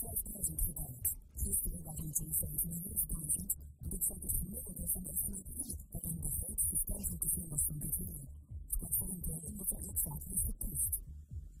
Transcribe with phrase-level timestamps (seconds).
[0.00, 1.16] 5000 gebouwd.
[1.34, 3.44] Gisteren waren het zo'n 97.000.
[3.92, 7.62] Dit zijn de gemiddelde van de afgelopen week, waarin de grootste stijging te zien was
[7.62, 8.26] van dit jaar.
[8.80, 10.92] Maar voor een deel omdat er ook vaak is gepust.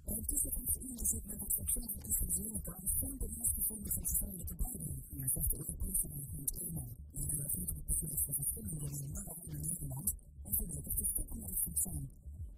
[0.04, 5.50] En intussen heeft onderzoek naar wat sociale evangelische geen bewijs gevonden van gevaarlijke bijwerkingen, zegt
[5.50, 6.86] de Europese agent EMA.
[7.12, 12.10] En de regeringsprofessor van verschillende landen, in Nederland, en voorlopig de toekomst zijn.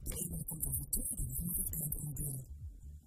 [0.03, 2.33] De EMA komt over twee dagen met het eindonderdeel.
[2.33, 2.62] De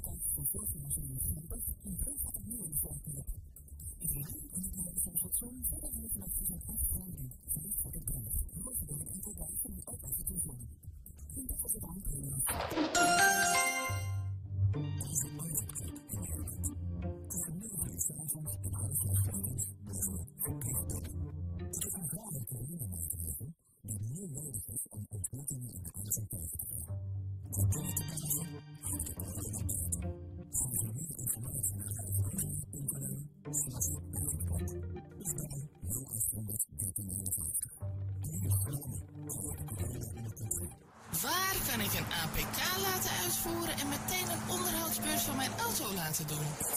[0.00, 3.24] De kans van vorig jaar zijn nog grappig en veel gaat opnieuw in de voorkeur.
[3.98, 7.30] Iedereen in het Nederlandse station verder heeft met zijn afgehouden.
[7.46, 8.28] Vijf voor de brand.
[8.62, 10.60] Morgen door een aantal dagen en ook even te zon.
[11.36, 12.42] En dat was het aankomen.
[15.00, 16.64] Deze marktplek in Nederland.
[17.30, 19.42] Tussen Nederlandse aanvang en huisvesting
[19.84, 20.92] bijvoorbeeld verplicht
[21.56, 23.48] Het is een zware coronamaatregel
[23.82, 26.98] die meer nodig is om ontwikkelingen in de aanzien tegen te gaan.
[27.50, 28.04] Om binnen te
[46.18, 46.69] mijn auto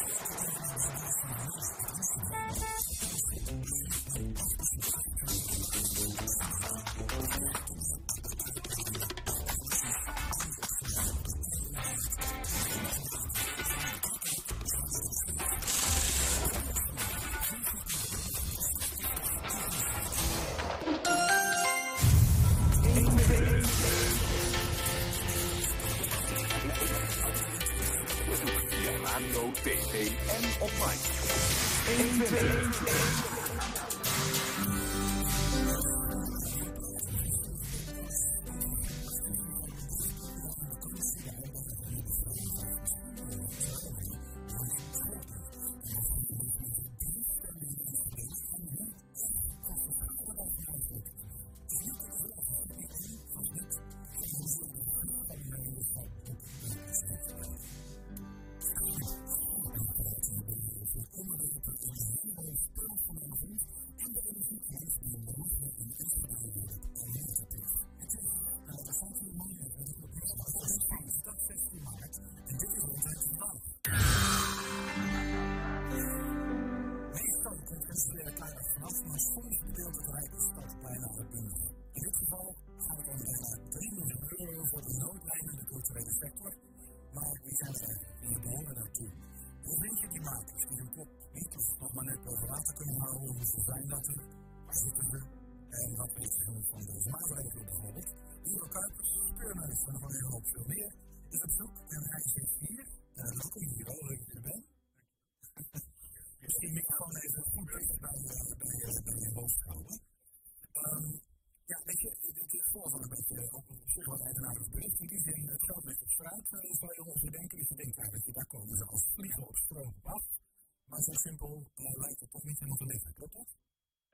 [121.04, 123.56] zo simpel uh, lijkt het toch niet helemaal te liggen, klopt dat?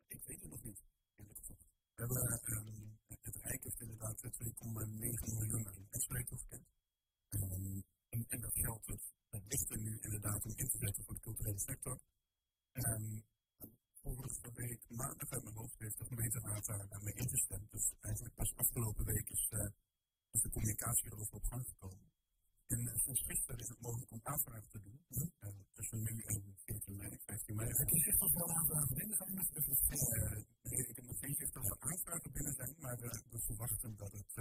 [0.07, 0.83] Ik weet het nog niet.
[1.15, 6.67] We hebben, um, het Rijk heeft inderdaad 2,9 miljoen aan uitspraak toegekend.
[7.29, 11.13] Um, en, en dat geld dus, dat ligt nu inderdaad om in te zetten voor
[11.13, 11.99] de culturele sector.
[12.71, 13.23] Um,
[14.01, 17.71] vorige week maandag uit mijn hoofd heeft de gemeenteraad daarmee ingestemd.
[17.71, 19.69] Dus eigenlijk pas afgelopen week is, uh,
[20.31, 22.11] is de communicatie erover op gang gekomen.
[22.75, 23.21] En sinds
[23.63, 24.97] is het mogelijk om aanvragen te doen.
[25.73, 27.69] Tussen nu en 14 mei, 15 mei.
[27.69, 29.37] Heb je op wel aanvragen binnen zijn?
[30.89, 34.33] ik heb nog geen zicht of er aanvragen binnen zijn, maar we, verwachten dat het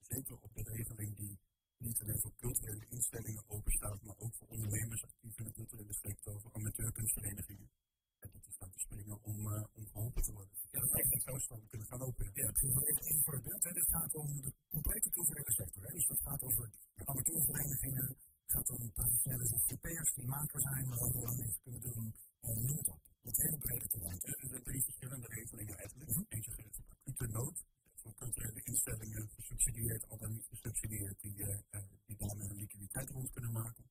[0.00, 1.38] zeker op de regeling die
[1.76, 6.40] niet alleen voor culturele instellingen openstaat, maar ook voor ondernemers actief in de culturele sector,
[6.40, 7.70] voor amateurkunstverenigingen.
[8.20, 10.54] En dat is te springen om, uh, om geholpen te worden.
[10.70, 12.32] Ja, dat heeft zo snel kunnen gaan openen.
[12.34, 13.64] Ja, even voor het beeld.
[13.64, 13.72] Hè.
[13.72, 15.82] Dit gaat om de complete culturele sector.
[15.82, 15.92] Hè.
[15.92, 16.70] Dus dat gaat over
[17.04, 18.06] amateurverenigingen,
[18.44, 22.76] het gaat om professionele ZZP'ers die maker zijn, maar ook wel mensen kunnen doen, noem
[22.76, 23.02] het op.
[23.22, 24.20] Het hele brede terrein.
[24.20, 26.10] Er zijn drie verschillende regelingen eigenlijk.
[26.10, 26.26] -hmm.
[26.28, 27.64] Eentje gericht op acute nood,
[27.94, 31.58] voor culturele instellingen gesubsidieerd, al dan niet gesubsidieerd, die, uh,
[32.06, 33.84] die daarmee hun liquiditeit rond kunnen maken.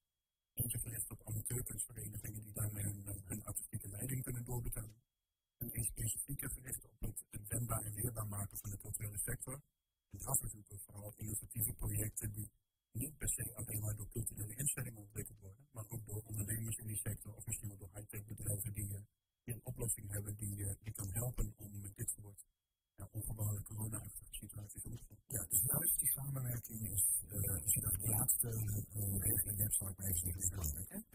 [0.54, 5.01] En zich verricht op amateurkunstverenigingen die daarmee hun, eh, hun artistieke leiding kunnen doorbetalen.
[5.57, 9.62] En is specifiek gericht op het, wendbaar en leerbaar maken van de culturele sector.
[10.10, 12.51] En daarvoor zoeken vooral innovatieve projecten die
[12.92, 16.88] niet per se alleen maar door culturele instellingen ontwikkeld worden, maar ook door ondernemers in
[16.88, 19.01] die sector of misschien wel door high-tech bedrijven die, eh,
[19.44, 22.46] een oplossing hebben die, eh, die kan helpen om dit soort
[23.00, 25.18] ja, ongewone corona-achtige situaties om te gaan.
[25.36, 28.50] Ja, dus juist die samenwerking is, uh, als je dat de laatste
[29.28, 31.06] regeling hebt, zal ik maar even zeggen,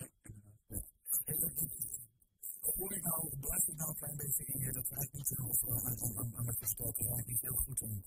[2.76, 5.68] Hoor ik nou, blijf ik nou een klein beetje in je, dat wij niet of
[5.68, 8.04] aan, het verstoken, eigenlijk niet heel goed een,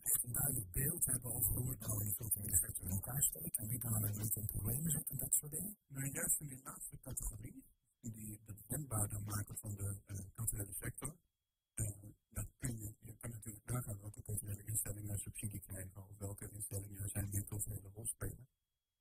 [0.00, 3.22] echt een duidelijk beeld hebben over hoe het nou in de culturele sector in elkaar
[3.22, 5.76] steekt en wie daar nou een problemen zit en dat soort dingen.
[5.86, 7.64] Nou, juist in die laatste categorie,
[8.00, 11.16] in die het wendbaarder maken van de uh, culturele sector,
[11.74, 11.88] uh,
[12.30, 17.02] dat kun je, je kan natuurlijk nagaan welke culturele instellingen subsidie krijgen of welke instellingen
[17.02, 18.48] er zijn die een culturele rol spelen.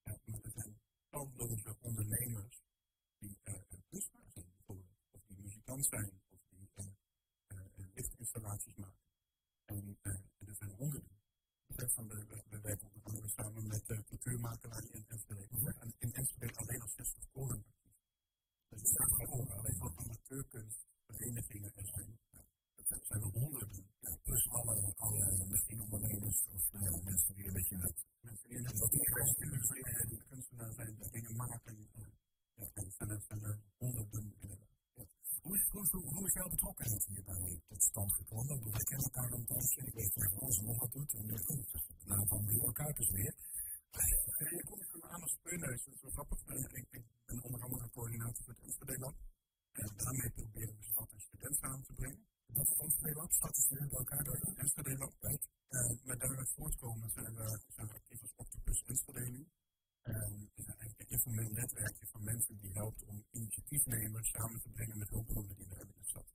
[0.03, 0.79] Uh, maar er zijn
[1.09, 2.63] talloze ondernemers
[3.19, 3.37] die
[3.89, 5.21] kunstmaar zijn bijvoorbeeld, of
[5.89, 9.01] die muzikant zijn, of die lichtinstallaties maken.
[9.65, 9.97] En
[10.45, 11.21] er zijn honderden.
[11.67, 15.47] Van de, we werken onder andere samen met de cultuurmakelaar in Enschede.
[15.79, 17.95] En in Enschede alleen al 60 koren actief.
[18.69, 22.19] Dus het gaat gewoon alleen al amateurkunstverenigingen er zijn.
[22.75, 23.85] Dat zijn er honderden.
[23.99, 28.57] Ja, plus alle, alle misschien ondernemers of nou, mensen die een beetje met mensen die
[28.57, 31.89] in het kunstenaar zijn, die dingen maken.
[32.55, 34.73] Ja, en zijn er, zijn er honderden inderdaad.
[35.73, 38.55] Hoe hoe, hoe, is jouw betrokkenheid hierbij tot stand gekomen?
[38.55, 39.81] Ik wij kennen elkaar een tijdje.
[39.81, 41.13] Ik weet dat onze nog wat doet.
[41.13, 43.35] En nu komt de naam van Rio Kuipers weer.
[44.57, 45.83] Je komt van aan als speurneus.
[45.83, 46.39] Dat is wel grappig.
[46.79, 49.13] Ik, ik ben onder andere coördinator voor het Enschede
[49.71, 52.25] En daarmee proberen we stad en student samen te brengen.
[52.47, 55.13] Dat is Enschede Lab, stad en student bij elkaar door Enschede Lab.
[55.21, 59.47] Uh, met daaruit voortkomen zijn we, zijn we actief als Octopus Enschede nu.
[60.03, 64.97] Um, is eigenlijk een informeel netwerkje van mensen die helpt om initiatiefnemers samen te brengen
[64.97, 66.27] met hulpbronnen die we hebben in de stad.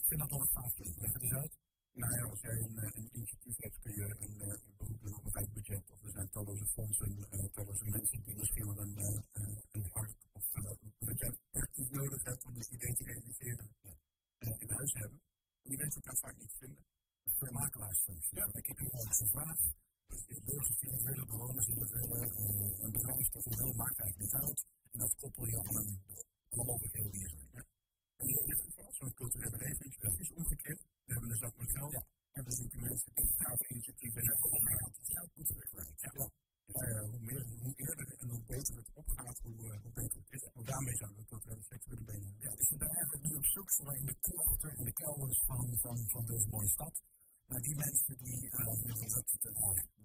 [0.00, 0.78] Ik vind dat wel een gaaf.
[0.78, 1.58] Leg het eens uit.
[1.92, 5.24] Nou ja, als jij een, een initiatief hebt, kun je een, een beroep doen op
[5.24, 5.90] een wijkbudget.
[5.90, 10.26] Of er zijn talloze fondsen, uh, talloze mensen die misschien wel een, uh, een hart
[10.32, 13.74] of uh, dat jij praktisch nodig hebt om dit idee te realiseren
[14.58, 15.20] in huis hebben.
[15.62, 16.84] Die mensen elkaar vaak niet vinden.
[17.24, 18.36] Voor makelaarsfunctie.
[18.38, 18.48] Ja.
[18.52, 19.72] Ik heb hier al eens gevraagd.
[20.44, 23.98] Burgers die het willen, bewoners die het willen, uh, een bedrijf dat het wil, maakt
[23.98, 24.66] eigenlijk niet uit.
[24.92, 26.00] En dat koppel je aan een,
[26.48, 27.48] alle mogelijkheden die er zijn.
[27.52, 27.64] Ja.
[28.16, 30.80] En in dit geval, zo'n culturele regeling, is precies omgekeerd.
[31.04, 31.92] We hebben een zak met geld.
[31.92, 32.04] Ja.
[32.32, 35.94] En we zoeken mensen die gave initiatieven hebben om het geld moeten wegwerken.
[35.96, 36.12] Ja.
[36.20, 36.28] ja.
[36.70, 38.90] Uh, hoe, meer, hoe eerder en hoe beter het
[39.82, 40.42] het is.
[40.42, 42.34] En daarmee zouden we culturele sector willen benen.
[42.38, 46.08] Ja, dus bent eigenlijk nu op zoek in de klochten en de kelders van, van,
[46.08, 47.02] van deze mooie stad.
[47.46, 48.74] Maar die mensen die, uh,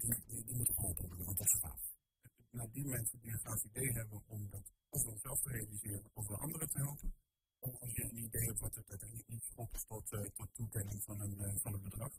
[0.01, 1.81] die, die, die moeten geholpen worden, want dat is gaaf.
[2.51, 6.37] Nou, die mensen die een gaaf idee hebben om dat ofwel zelf te realiseren ofwel
[6.37, 7.13] anderen te helpen.
[7.59, 11.03] Of als je een idee hebt wat het uiteindelijk niet stopt tot, uh, tot toekenning
[11.03, 12.13] van een, van een bedrag.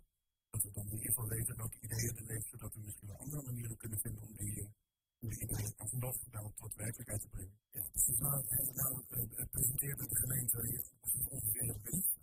[0.50, 3.19] Dat we dan in ieder geval weten welke ideeën er leven, zodat we misschien wel
[3.19, 4.75] andere manieren kunnen vinden om die,
[5.20, 7.58] uh, ideeën alsnog wel tot werkelijkheid te brengen.
[7.70, 8.92] Ja, dus nou, nou
[9.50, 10.84] presenteerde de gemeente
[11.28, 12.16] ongeveer winst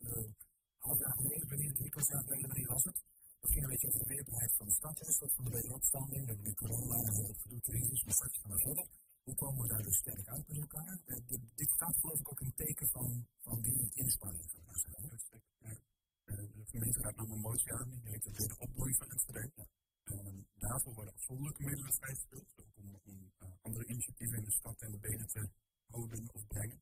[0.77, 3.03] half jaar geleden, wanneer drie kwart jaar geleden, was het?
[3.41, 6.21] Dat ging een beetje over de weerbaarheid van de stad, een soort van de wederopstanding.
[6.21, 8.87] We hebben nu corona en het gedoe crisis, maar straks gaan we verder.
[9.23, 10.99] Hoe komen we daar dus sterk uit met elkaar?
[11.05, 11.17] Uh,
[11.55, 14.51] dit staat geloof ik ook een teken van, van die inspanning.
[14.53, 15.79] Uh,
[16.25, 19.67] de gemeente gaat nog een motie aan, die heet de wederopbloei van Enschede.
[20.03, 20.15] Ja.
[20.15, 24.91] Uh, daarvoor worden afzonderlijke middelen vrijgesteld, ook om, om andere initiatieven in de stad en
[24.91, 25.49] de benen te
[25.85, 26.81] houden of brengen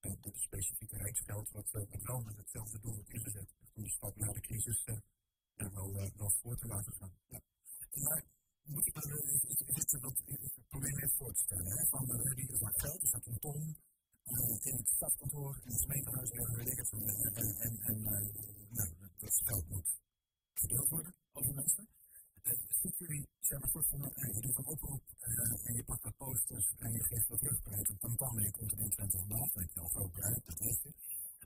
[0.00, 4.32] dit specifieke rijksgeld, wat, uh, wel met hetzelfde doel wordt ingezet, om de stad na
[4.32, 4.96] de crisis uh,
[5.54, 7.12] er wel, uh, wel voor te laten gaan.
[7.28, 7.40] Ja.
[7.94, 8.24] Maar
[8.62, 12.60] moet ik dan, het, dat, me even voor te stellen, hè, van uh, die is
[12.60, 13.76] maar geld, er staat een ton
[14.60, 18.02] in het stadskantoor, in het gemeentehuis, en weet ik het, en, en, en, en
[18.70, 20.00] nou, dat geld moet
[20.54, 21.88] verdeeld worden over mensen.
[22.68, 25.02] Ziet jullie, zeg maar, soort van, je een oproep
[25.64, 28.50] en je pakt wat posters en je geeft wat terugbereid op een pan en je
[28.50, 30.92] komt er in 20 vandaag, weet je al groot bereid, dat weet je.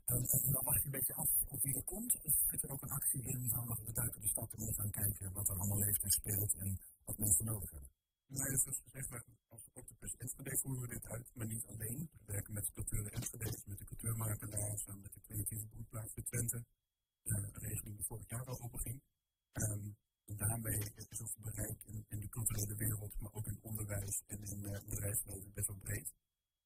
[0.05, 2.81] en dan wacht je een beetje af of wie er komt, of zit er ook
[2.81, 6.03] een actie in van we duiken de stad en gaan kijken wat er allemaal leeft
[6.03, 7.89] en speelt en wat mensen nodig hebben.
[8.27, 12.09] Nee, dat is gezegd, maar als Octopus Enschede voeren we dit uit, maar niet alleen.
[12.11, 16.65] We werken met de cultuur Enschede, met de cultuurmakelaars, met de creatieve broedplaats de Twente,
[17.23, 19.01] een regeling die vorig jaar al openging.
[19.53, 19.95] Um,
[20.33, 24.59] daarmee is ons bereik in, in, de culturele wereld, maar ook in onderwijs en in
[24.59, 26.13] uh, bedrijfsleven best wel breed.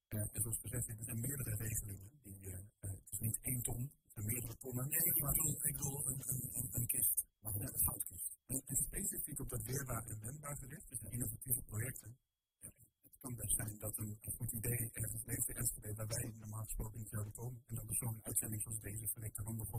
[0.10, 2.12] Uh, en zoals gezegd, er zijn meerdere regelingen.
[2.24, 4.88] Die, uh, het is niet één ton, het zijn meerdere tonnen.
[4.88, 8.38] Nee, ik bedoel, ik bedoel een, een, een, een kist, maar een goudkist.
[8.48, 12.18] En, en specifiek op dat weerbaar en wendbaar gericht, dus innovatieve projecten.
[12.60, 16.34] het kan best zijn dat een, een goed idee ergens leeft in Enschede waar wij
[16.36, 17.64] normaal gesproken niet zouden komen.
[17.66, 19.74] En dan is zo'n uitzending zoals deze verlekt handig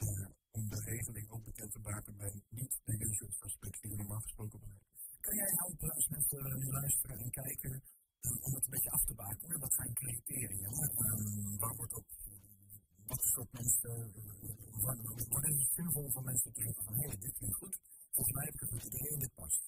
[0.00, 4.60] eh, om de regeling ook bekend te maken bij niet-de-usual suspects die normaal gesproken.
[5.20, 7.82] Kan jij helpen als mensen nu luisteren en kijken
[8.20, 9.60] eh, om het een beetje af te bakenen?
[9.60, 10.68] Wat zijn criteria?
[10.68, 12.06] Ehm, waar wordt op
[13.06, 14.80] wat soort mensen, eh,
[15.28, 17.78] wat is het zinvol voor mensen te zeggen van hé, dit klinkt goed,
[18.10, 19.62] volgens mij heb ik het goed idee en dit past.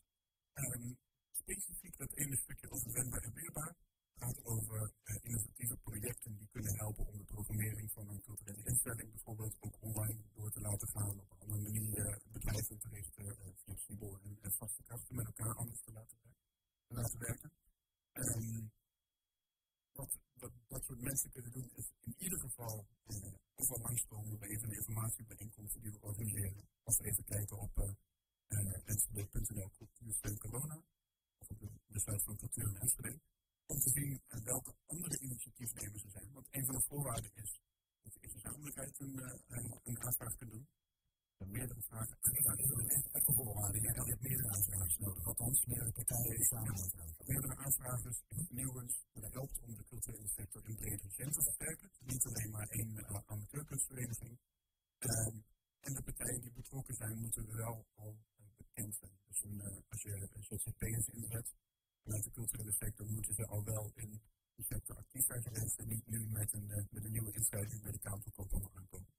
[0.53, 0.93] Ehm,
[1.31, 3.75] specifiek dat ene stukje over wendbaar en weerbaar,
[4.23, 9.11] gaat over uh, innovatieve projecten die kunnen helpen om de programmering van een culturele instelling
[9.11, 13.25] bijvoorbeeld ook online door te laten gaan, op een andere manier uh, bedrijven te richten,
[13.25, 16.19] uh, flexibel en, vaste krachten met elkaar anders te laten,
[16.87, 17.53] laten werken.
[18.13, 18.71] Um,
[19.93, 24.49] wat, wat dat soort mensen kunnen doen is in ieder geval uh, ofwel langskomen bij
[24.49, 26.69] een informatiebijeenkomsten die we organiseren.
[26.83, 27.91] Als we even kijken op uh,
[28.49, 30.83] uh, cultuursteun corona,
[31.39, 33.21] of op de, de site van cultuur en Enschede,
[33.73, 34.13] om te zien
[34.53, 36.33] welke andere initiatiefnemers er zijn.
[36.33, 37.51] Want een van de voorwaarden is
[38.03, 40.67] dat je in gezamenlijkheid een, uh, een aanvraag kunt doen.
[41.37, 42.17] Er meerdere vragen.
[43.13, 43.81] Echt een voorwaarde.
[43.81, 45.25] Je hebt meerdere aanvragers nodig.
[45.27, 47.25] Althans, meerdere partijen die aanvragen.
[47.27, 49.05] Meerdere aanvragers, vernieuwers.
[49.13, 51.91] Dat helpt om de culturele sector in bredere zin te versterken.
[51.99, 54.39] Niet alleen maar één uh, amateurkunstvereniging.
[54.99, 55.35] Uh,
[55.81, 58.17] en de partijen die betrokken zijn, moeten wel al
[58.57, 59.19] bekend zijn.
[59.27, 61.55] Dus een, uh, als je ZZP'ers inzet
[62.03, 64.11] vanuit de culturele sector, moeten ze al wel in
[64.55, 67.93] die sector actief zijn geweest en niet nu met een, met een nieuwe inschrijving bij
[67.93, 69.13] de Kamerkoophandel aankomen.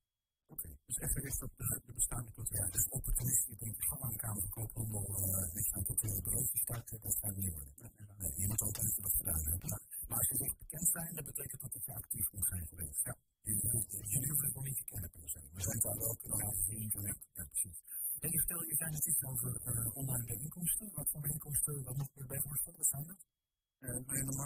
[0.48, 0.78] Oké, okay.
[0.86, 2.58] dus echt gericht op de, de bestaande cultuur.
[2.58, 6.22] Ja, dus opportunist die denkt, ga aan de Kamer van Koophandel uh, niks aan culturele
[6.22, 7.74] bureau te starten, dat gaat niet worden.
[8.18, 9.70] Nee, je moet altijd even dat gedaan hebben.
[10.08, 13.04] Maar, als je zegt bekend zijn, dat betekent dat het actief moet zijn geweest.
[13.04, 13.16] Ja.
[13.42, 15.40] Jullie hoeven het nog niet te kennen per se.
[15.54, 16.92] We zijn daar wel kunnen laten zien.
[16.94, 17.80] Ja, ja, precies.
[18.20, 19.52] En je vertelde, je zei net iets over
[19.94, 20.92] online bijeenkomsten.
[20.94, 22.78] Wat voor bijeenkomsten, wat ik bij voorstellen?
[22.78, 23.22] Wat zijn dat?
[23.80, 23.96] Uh,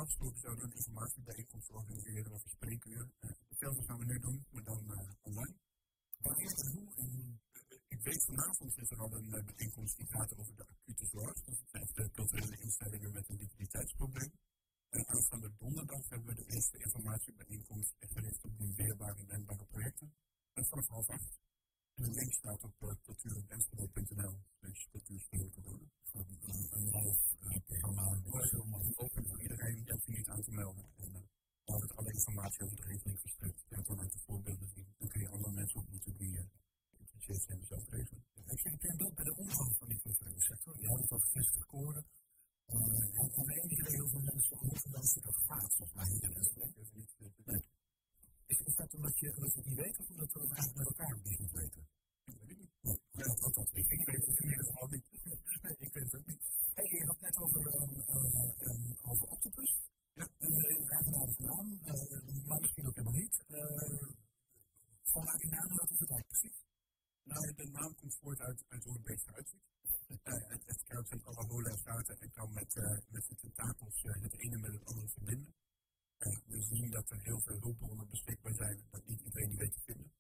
[0.08, 3.04] gesproken zouden we een informatiebijeenkomst organiseren of een spreekuur.
[3.50, 5.56] Hetzelfde gaan we nu doen, maar dan uh, online.
[6.26, 6.88] Wanneer en hoe?
[7.04, 7.42] En,
[7.88, 11.38] ik weet vanavond is er al een bijeenkomst die gaat over de acute zorg.
[11.48, 14.32] Dus zijn de culturele instellingen met een liquiditeitsprobleem.
[14.90, 20.14] En aanstaande donderdag hebben we de eerste informatiebijeenkomst gericht op die weerbare en wendbare projecten.
[20.54, 21.40] En vanaf half acht.
[21.96, 25.52] En de link staat op uh, cultuurendenschede.nl slash cultuurspelen
[26.12, 28.04] Een, een half uh, programma
[28.96, 30.86] open voor iedereen die zich niet aan te melden.
[30.98, 31.22] En uh,
[31.64, 33.60] altijd alle informatie over de regeling verstrekt.
[33.70, 34.88] Je hebt dan uit de voorbeelden zien.
[34.98, 36.46] Dan kun je andere mensen ontmoeten die uh,
[36.90, 38.26] geïnteresseerd zijn zelf regelen.
[38.34, 40.74] Heb je een beeld bij de omgang van die culturele sector?
[40.82, 42.06] Je had het over vestig koren.
[42.68, 42.76] Uh,
[43.20, 46.08] en aan de ene kant heel veel mensen ontmoeten dan ze dat gaat, volgens mij
[46.14, 47.66] niet in het
[48.46, 50.78] Is, is dat omdat je, omdat je het niet weet of omdat we het eigenlijk
[50.78, 51.88] met elkaar niet goed weten?
[52.24, 52.72] Ik weet het niet.
[53.12, 55.06] Ja, dat, dat, ik, ik weet het in ieder geval niet.
[55.62, 56.44] nee, ik weet het ook niet.
[56.74, 59.80] Hey, je had net over, um, uh, um, over Octopus.
[60.14, 60.28] Ja.
[60.38, 63.44] En uh, eigenaardige naam, uh, maar misschien ook helemaal niet.
[63.48, 64.10] Uh,
[65.04, 66.66] vanuit die naam, wat is het eigenlijk precies?
[67.24, 69.66] Nou, de naam komt voort uit, uit hoe het beest eruit ziet.
[70.24, 72.76] Het, kruipt zijn alle holen en en kan met,
[73.10, 75.56] met zijn tentakels het ene met het andere verbinden.
[76.58, 79.82] We zien dat er heel veel hulpbronnen beschikbaar zijn, dat niet iedereen die weet te
[79.86, 80.12] vinden.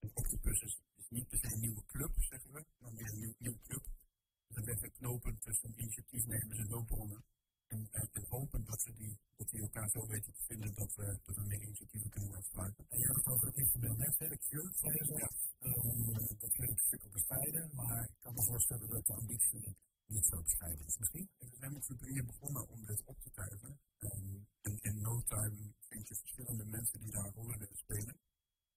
[0.00, 3.18] En Octopus is, is niet per se een nieuwe club, zeggen we, maar meer een
[3.18, 3.84] nieuw, nieuw club.
[4.46, 7.24] Dus er leggen knopen tussen initiatiefnemers en hulpbronnen.
[7.66, 11.18] En, en hopen dat, ze die, dat die elkaar zo weten te vinden dat we,
[11.24, 12.86] dat we meer initiatieven kunnen uitgebruiken.
[12.88, 15.16] En je hebt het over het informeel netwerk, Cure, zei je zo.
[15.16, 15.30] Ja.
[15.60, 20.26] Um, dat klinkt een stuk bescheiden, maar ik kan me voorstellen dat de ambitie niet
[20.26, 20.98] zo bescheiden is.
[20.98, 21.28] Misschien?
[21.38, 23.78] We zijn met z'n drieën begonnen om dit op te tuigen.
[26.84, 28.16] Mensen die daar rollen willen spelen.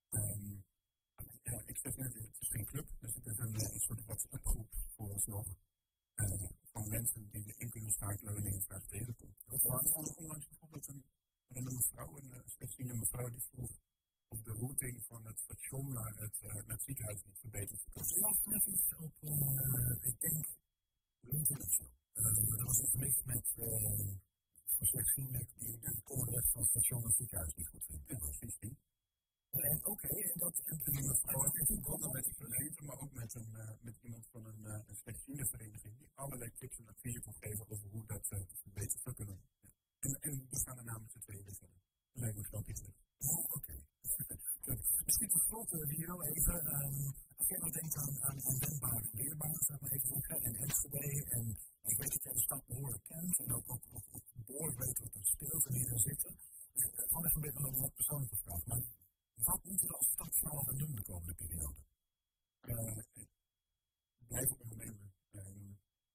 [0.10, 0.66] Um,
[1.44, 4.70] ja, ik zeg net, het is geen club, dus het is een, een soort WhatsApp-groep
[4.96, 5.48] voor ons nog.
[6.16, 9.44] Uh, van mensen die in kunnen schakelen wanneer je vraag tegenkomt.
[9.48, 11.04] Er was onlangs bijvoorbeeld een,
[11.48, 13.72] een mevrouw, een slechtziende mevrouw, die vroeg
[14.28, 17.94] of de routing van het station naar het, uh, naar het ziekenhuis niet verbeterd kan
[17.94, 18.20] worden.
[18.20, 20.46] Ja, net iets op, uh, ik denk,
[21.20, 21.84] LinkedIn of zo.
[22.14, 23.56] Er was iets mis met
[24.79, 28.05] uh, slechtzienden die de komende van het station het ziekenhuis niet goed vinden.
[28.07, 28.77] Ja, precies die.
[29.51, 33.00] En oké, okay, en dat en, en die mevrouw heeft begonnen met een gemeente, maar
[33.00, 36.88] ook met, een, uh, met iemand van een, uh, een slechtziendenvereniging die allerlei tips en
[36.88, 39.39] adviezen kon geven over hoe dat uh, verbeterd zou kunnen.
[40.00, 41.79] En, en we gaan er namens de tweede verder.
[42.12, 42.81] Dat lijkt me iets
[43.17, 43.55] Oh, oké.
[43.57, 43.86] Okay.
[45.06, 46.58] Misschien de grote Liro even.
[46.76, 50.44] Um, als jij nou denkt aan, aan, aan wendbaar en leerbaar, zeg maar even zeggen,
[50.44, 54.24] en Enschede, en ik weet dat jij de stad behoorlijk kent, en ook, ook, ook,
[54.46, 56.40] behoorlijk weet wat er speelt en wie er zitten.
[56.74, 58.66] Gewoon even een beetje een wat persoonlijke vraag.
[58.66, 58.82] Maar
[59.34, 61.82] wat moeten we als stad snel gaan doen de komende periode?
[62.62, 62.98] Uh,
[64.28, 65.14] blijven ondernemen.
[65.32, 65.42] Uh,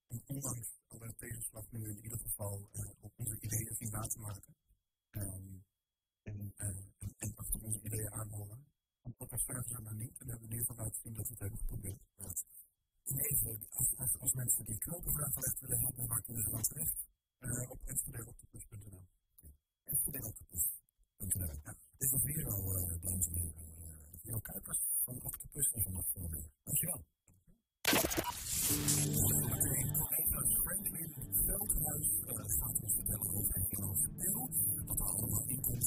[0.08, 4.18] en ondanks alle tegenslag nu in ieder geval uh, op onze ideeën zien na te
[4.18, 4.54] maken.
[5.10, 5.64] Um,
[6.22, 8.64] en, en, en achter onze ideeën aanhoren.
[9.02, 10.18] Want wat staan ze dan niet?
[10.18, 12.00] En hebben we ieder geval laten zien dat we het hebben geprobeerd.
[13.04, 17.06] Even, als, als, als mensen die knopenvraag gelegd willen hebben, waar kunnen ze dan terecht?
[17.38, 19.02] Uh, op enschedeoctopus.nl
[19.84, 21.76] Enschedeoctopus.nl ja.
[21.98, 23.54] Dit was weer al, uh, dames en heren,
[24.22, 26.48] uh, Kuipers van Octopus en van nog veel meer.
[26.64, 27.04] Dankjewel.
[29.50, 31.12] Meteen collega's Franklin
[31.46, 34.50] Veldhuis uh, gaat ons vertellen over Nederlands deel.
[34.86, 35.81] Wat er allemaal in komt.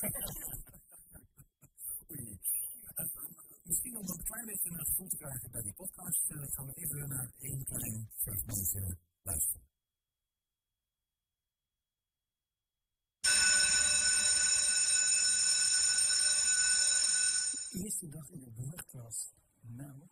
[0.00, 0.08] Oei.
[3.62, 6.72] Misschien om een klein beetje een gevoel te krijgen bij die podcast, uh, gaan we
[6.74, 9.68] even naar één klein fragmentje luisteren.
[17.70, 19.32] eerste dag in de brugklas.
[19.60, 20.08] Nou,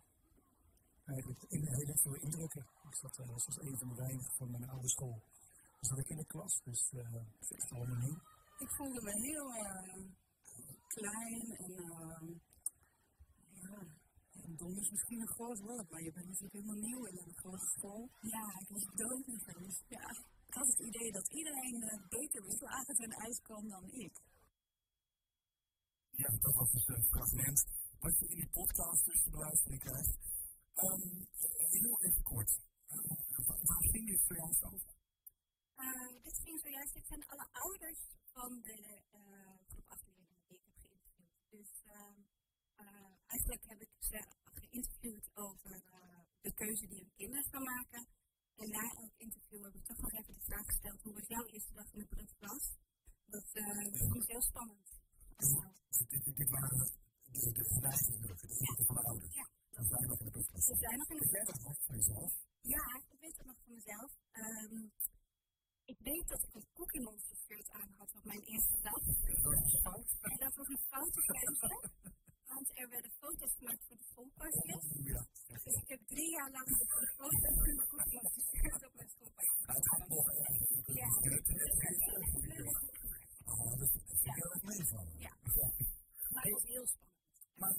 [1.04, 2.66] eigenlijk in heel erg veel indrukken.
[2.90, 5.22] Ik zat uh, zoals een van de weinigen van mijn oude school.
[5.80, 8.20] Dus zat ik in de klas, dus uh, het is allemaal nieuw.
[8.58, 10.10] Ik voelde me heel uh,
[10.86, 12.28] klein en uh,
[13.52, 13.86] ja,
[14.56, 17.66] dom is misschien een groot woord, maar je bent natuurlijk helemaal nieuw in een grote
[17.76, 18.10] school.
[18.20, 19.82] Ja, ik was doodnerveus.
[19.88, 20.10] Ja,
[20.46, 24.20] ik had het idee dat iedereen beter beslagen ten ijs kwam dan ik.
[26.10, 27.66] Ja, dat was dus een fragment
[27.98, 30.18] wat je in die podcast dus te beluisteren krijgt.
[30.74, 31.26] Um,
[31.70, 32.60] heel even kort.
[32.88, 32.96] Uh,
[33.62, 34.97] waar ging dit zojuist over?
[35.78, 38.00] Uh, dit ging zojuist, dit zijn alle ouders
[38.32, 39.02] van de
[39.68, 41.34] groep 8 leerlingen die ik heb geïnterviewd.
[41.50, 41.82] Dus
[43.26, 44.18] eigenlijk heb ik ze
[44.54, 45.82] geïnterviewd over
[46.40, 48.06] de keuze die hun kinderen gaan maken.
[48.56, 51.44] En na elk interview heb ik toch nog even de vraag gesteld: hoe was jouw
[51.44, 52.64] eerste dag in de brugklas?
[53.26, 53.46] Dat
[53.92, 54.88] vond ik heel spannend.
[56.34, 56.92] Dit, waren
[57.30, 59.34] de, de gelijkindrukken, de indrukken van de ouders.
[59.34, 59.48] Ja.
[59.70, 60.64] Ze zijn nog in de brugklas.
[60.64, 62.32] Ze zijn nog in de dat?
[62.60, 64.10] Ja, ik weet het nog van mezelf.
[64.32, 64.92] Um,
[65.84, 66.54] ik weet dat ik
[66.94, 69.02] een Monster shirt aan had op mijn eerste dag.
[69.82, 70.10] Fout.
[70.32, 71.68] En dat was een foute keuze.
[72.52, 74.84] Want er werden foto's gemaakt voor de schoolpasjes.
[75.64, 78.94] Dus ik heb drie jaar lang met een foto van een Cookie Monster shirt op
[78.98, 79.66] mijn schoolpasjes.
[79.74, 80.26] Uiteindelijk nog
[81.00, 81.08] Ja.
[83.52, 85.18] Oh, dat is heel erg meevallen.
[85.26, 85.32] Ja.
[86.32, 87.16] Maar het was heel spannend.
[87.60, 87.74] Maar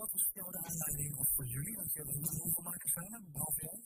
[0.00, 1.76] wat was voor jou de aanleiding of voor jullie?
[1.76, 3.80] Want jullie hebben hoeveel makers zijn er, behalve jij?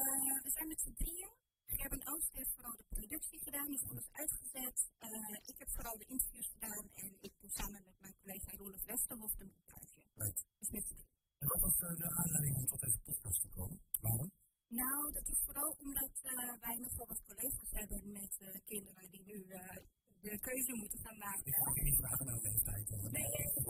[0.00, 1.32] Uh, we zijn met z'n drieën.
[1.66, 4.78] Gerben Oost heeft vooral de productie gedaan, die is alles uitgezet.
[5.00, 8.84] Uh, ik heb vooral de interviews gedaan en ik doe samen met mijn collega Rolf
[8.84, 10.00] Westerhof de montage.
[10.14, 10.44] Right.
[10.58, 11.22] Dus met z'n drieën.
[11.38, 13.80] En wat was de aanleiding om tot deze podcast te komen?
[14.00, 14.30] Waarom?
[14.68, 19.24] Nou, dat is vooral omdat uh, wij nogal wat collega's hebben met uh, kinderen die
[19.24, 19.76] nu uh,
[20.20, 21.46] de keuze moeten gaan maken.
[21.46, 22.90] Ik mag je niet vragen naar leeftijd.
[22.90, 23.66] Nee, nee, ik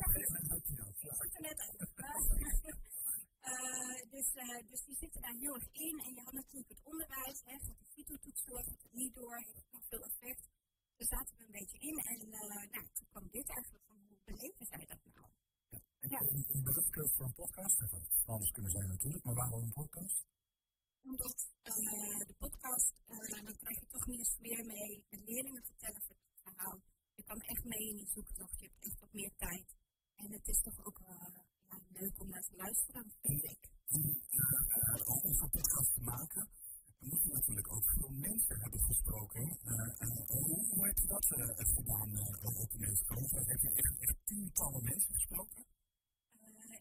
[1.23, 1.93] zit er net uit.
[4.11, 4.29] dus,
[4.71, 5.97] dus die zitten daar heel erg in.
[6.07, 9.37] En je had natuurlijk het onderwijs, hè, gaat de FITO-toets door, gaat het niet door,
[9.37, 10.45] heeft het nog veel effect.
[10.97, 11.97] Daar zaten we een beetje in.
[11.99, 15.29] En nou, toen kwam dit eigenlijk van hoe beleven zij dat nou?
[15.69, 15.81] Ja.
[16.01, 16.21] Ja.
[16.21, 17.79] een, voor een podcast,
[18.27, 20.25] anders kunnen zijn natuurlijk, maar waarom een podcast?
[21.03, 25.05] Omdat uh, de podcast, uh, dan krijg je toch meer sfeer mee.
[25.09, 26.81] De leerlingen vertellen het verhaal.
[27.15, 28.61] Je kan echt mee in die zoektocht.
[28.61, 29.75] Je hebt echt wat meer tijd.
[30.17, 31.09] En het is toch ook uh,
[31.69, 33.71] ja, leuk om naar te luisteren, vind ik.
[35.05, 36.49] Om onze podcast te maken,
[36.99, 39.59] we moeten natuurlijk ook veel mensen hebben gesproken.
[40.27, 42.11] hoe, hoe heb je dat gedaan
[42.43, 43.47] op de meeste komen?
[43.47, 45.67] Heb je echt, echt tientallen mensen gesproken?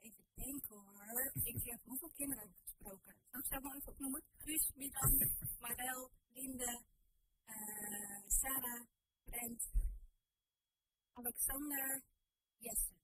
[0.02, 1.32] even denken hoor.
[1.44, 3.16] Ik heb hoeveel kinderen heb ik gesproken?
[3.30, 4.24] Zal ik ze maar even opnoemen?
[4.38, 5.14] Guus, Milan,
[5.60, 6.84] Marel, Linde,
[7.46, 8.86] uh, Sarah,
[9.26, 9.62] Brent,
[11.14, 12.02] Alexander,
[12.58, 12.96] Jesse.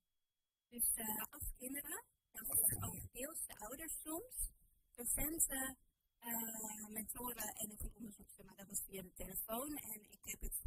[0.70, 2.04] Dus uh, acht kinderen.
[2.32, 4.52] En dat ook deels de ouders soms.
[4.96, 5.78] Docenten,
[6.20, 9.78] uh, mentoren en ook een maar dat was via de telefoon.
[9.78, 10.62] En ik heb het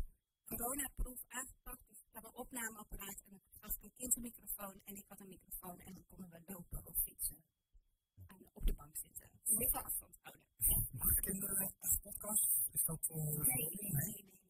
[0.45, 1.88] coronaproef aangepakt.
[1.88, 5.21] Dus ik had een opnameapparaat en ik gaf een kind een microfoon en ik had
[5.21, 7.45] een microfoon en dan konden we lopen of fietsen.
[8.53, 9.31] Op de bank zitten.
[9.45, 10.43] Beetje afstand houden.
[10.99, 13.09] Acht kinderen, acht podcast, is dat...
[13.11, 14.25] Uh, nee, nee, nee, nee.
[14.25, 14.41] nee.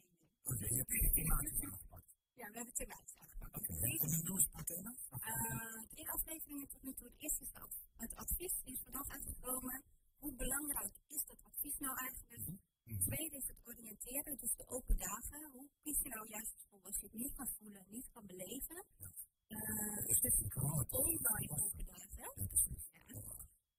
[0.45, 2.17] Oké, okay, je hebt aangepakt.
[2.35, 3.55] Ja, we hebben thema's aangepakt.
[3.57, 3.97] Oké, okay.
[3.97, 5.03] en eens een paar thema's.
[5.11, 7.09] Uh, drie afleveringen tot nu toe.
[7.09, 9.83] De eerste is dat het advies, is vanaf uitgekomen.
[10.19, 12.61] Hoe belangrijk is dat advies nou eigenlijk?
[12.99, 15.51] Tweede is het oriënteren, dus de open dagen.
[15.53, 18.85] Hoe kies je nou juist voor als je het niet kan voelen, niet kan beleven?
[18.97, 19.11] Ja.
[19.49, 22.33] Uh, dus dit is online open dagen.
[22.35, 22.91] Ja, precies.
[22.93, 23.32] Ja.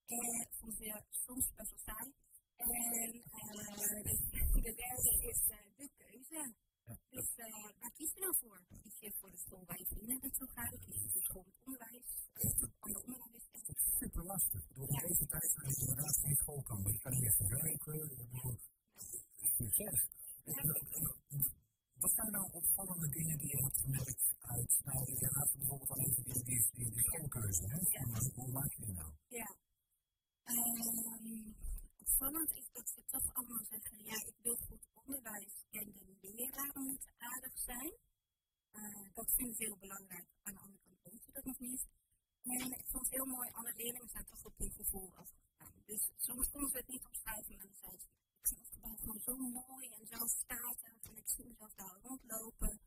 [0.06, 2.14] En soms weer, soms best wel saai.
[2.56, 3.14] En eh,
[4.04, 6.54] de, de derde is eh, de keuze.
[7.10, 7.46] Dus uh,
[7.80, 8.60] waar kies je nou voor?
[8.82, 10.80] Kies je voor de school waar je vrienden naartoe gaat?
[10.86, 12.08] Kies je voor school onderwijs?
[12.80, 13.44] Ander onderwijs?
[13.52, 14.62] Dat is super lastig.
[14.74, 16.82] Door de hele tijd waar je inderdaad geen school kan.
[16.82, 18.10] Maar je kan niet echt werken.
[19.58, 20.08] Succes.
[22.04, 26.00] Wat zijn nou opvallende dingen die je hebt gemerkt uit, nou, je laat bijvoorbeeld al
[26.00, 27.80] even die, die, die, schoolkeuze, hè?
[28.36, 29.12] Hoe maak je die nou?
[29.28, 29.56] Ja.
[30.46, 31.56] Um,
[32.54, 37.06] is dat ze toch allemaal zeggen, ja, ik wil goed onderwijs en de leraar moet
[37.18, 37.94] aardig zijn.
[38.72, 40.28] Ehm, dat vind ik heel belangrijk.
[40.44, 41.88] Aan de andere kant doen ze dat nog niet.
[42.44, 45.84] En ik vond het heel mooi, alle leerlingen zijn toch op hun gevoel afgegaan.
[45.86, 48.08] Dus soms konden ze het niet opschrijven, maar dan zei ze,
[48.42, 52.80] ik vind het gewoon zo mooi en zo statig en ik zie mezelf daar rondlopen.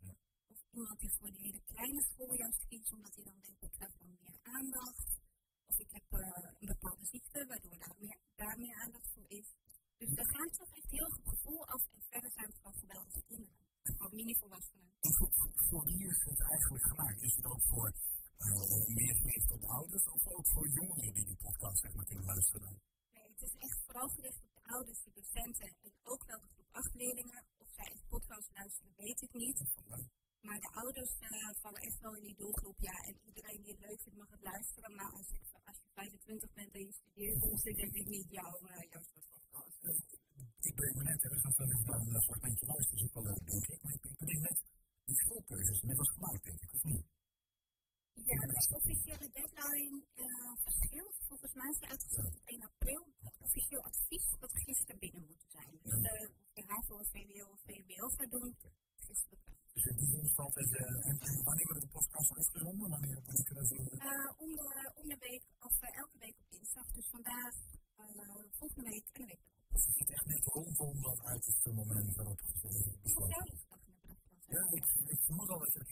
[0.46, 3.72] Of iemand die voor de hele kleine school juist kiest, omdat hij dan denkt, ik
[3.72, 5.25] krijg dan meer aandacht.
[5.70, 6.20] Of ik heb uh,
[6.60, 9.48] een bepaalde ziekte, waardoor daar meer, daar meer aandacht voor is.
[9.98, 13.22] Dus we gaan toch echt heel goed gevoel af en verder zijn het gewoon geweldige
[13.26, 13.56] kinderen.
[13.82, 14.90] En gewoon mini-volwassenen.
[15.00, 15.30] Voor,
[15.68, 17.22] voor wie is het eigenlijk gemaakt?
[17.22, 17.92] Is het ook voor
[18.38, 22.24] uh, meer gericht op ouders of ook voor jongeren die die podcast zeg maar, kunnen
[22.24, 22.80] luisteren?
[23.12, 26.48] Nee, het is echt vooral gericht op de ouders, de docenten en ook wel de
[26.54, 27.44] groep 8 leerlingen.
[27.58, 29.58] Of zij een podcast luisteren, weet ik niet.
[30.46, 32.78] Maar de ouders uh, vallen echt wel in die doelgroep.
[32.78, 34.94] Ja, en iedereen die het leuk vindt mag het luisteren.
[34.94, 38.08] Maar als, ik, als je 25 bent en je studeert, dan is dit denk ik
[38.08, 39.78] niet jouw, uh, jouw soort podcast.
[40.60, 43.46] ik ben me net ergens dat ik naar een fragmentje luister, is ook wel leuk,
[43.50, 43.82] denk ik.
[43.82, 44.58] Maar ik, ben net
[45.04, 47.06] die schoolkeuzes net als gemaakt, denk ik, of niet?
[48.12, 51.16] Ja, de officiële deadline uh, verschilt.
[51.28, 53.02] Volgens mij is uitgesteld op 1 april.
[53.18, 55.78] Het officieel advies dat gisteren binnen moet zijn.
[55.82, 58.56] Dus uh, de HAVO, VWO of VWO gaat doen,
[59.06, 62.88] dus in die stand is, uh, en, en wanneer wordt de podcast uitgezonden?
[62.90, 66.86] Wanneer ik dat uh, om, de, om de week, of uh, elke week op dinsdag.
[66.98, 67.54] Dus vandaag,
[68.58, 69.44] volgende week en de week.
[69.72, 73.64] Dus het is echt net rondom dat uit het moment waarop het besloten is.
[74.54, 75.82] Ja, ik, ik vermoed al dat je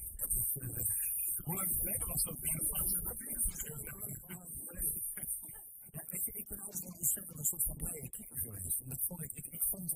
[1.44, 2.37] hoe lang geleden was dat?
[5.92, 6.23] Ja, ik
[6.54, 8.80] ben altijd een ontzettend een soort van blije kikker geweest.
[8.80, 9.88] En dat vond ik, ik, ik vond,